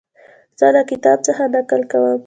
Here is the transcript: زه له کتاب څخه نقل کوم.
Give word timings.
زه 0.59 0.67
له 0.75 0.81
کتاب 0.91 1.17
څخه 1.27 1.43
نقل 1.53 1.81
کوم. 1.91 2.19